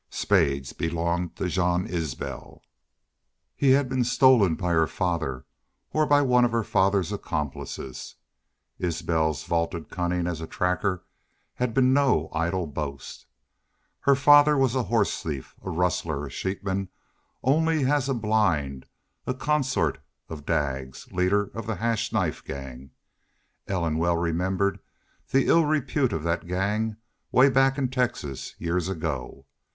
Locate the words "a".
10.41-10.47, 14.73-14.81, 15.63-15.69, 16.25-16.31, 18.09-18.15, 19.27-19.35